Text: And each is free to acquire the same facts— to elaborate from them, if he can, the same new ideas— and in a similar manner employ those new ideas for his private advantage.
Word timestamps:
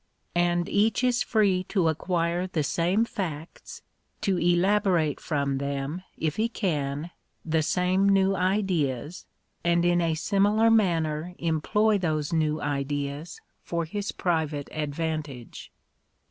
And 0.33 0.67
each 0.67 1.03
is 1.03 1.21
free 1.21 1.63
to 1.65 1.87
acquire 1.87 2.47
the 2.47 2.63
same 2.63 3.05
facts— 3.05 3.83
to 4.21 4.39
elaborate 4.39 5.19
from 5.19 5.59
them, 5.59 6.01
if 6.17 6.37
he 6.37 6.49
can, 6.49 7.11
the 7.45 7.61
same 7.61 8.09
new 8.09 8.35
ideas— 8.35 9.27
and 9.63 9.85
in 9.85 10.01
a 10.01 10.15
similar 10.15 10.71
manner 10.71 11.35
employ 11.37 11.99
those 11.99 12.33
new 12.33 12.59
ideas 12.59 13.39
for 13.61 13.85
his 13.85 14.11
private 14.11 14.69
advantage. 14.71 15.71